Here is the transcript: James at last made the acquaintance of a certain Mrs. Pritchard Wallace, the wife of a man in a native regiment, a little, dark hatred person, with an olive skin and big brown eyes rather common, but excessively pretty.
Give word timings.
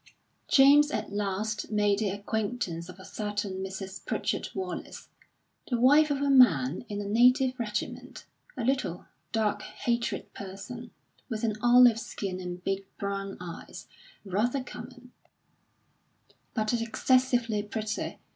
James 0.47 0.89
at 0.89 1.13
last 1.13 1.69
made 1.71 1.99
the 1.99 2.09
acquaintance 2.09 2.89
of 2.89 2.99
a 2.99 3.05
certain 3.05 3.63
Mrs. 3.63 4.03
Pritchard 4.03 4.49
Wallace, 4.55 5.09
the 5.69 5.79
wife 5.79 6.09
of 6.09 6.23
a 6.23 6.29
man 6.31 6.83
in 6.89 6.99
a 7.01 7.05
native 7.05 7.53
regiment, 7.59 8.25
a 8.57 8.63
little, 8.63 9.05
dark 9.31 9.61
hatred 9.61 10.33
person, 10.33 10.89
with 11.29 11.43
an 11.43 11.55
olive 11.61 11.99
skin 11.99 12.39
and 12.39 12.63
big 12.63 12.83
brown 12.97 13.37
eyes 13.39 13.85
rather 14.25 14.63
common, 14.63 15.11
but 16.55 16.73
excessively 16.81 17.61
pretty. 17.61 18.17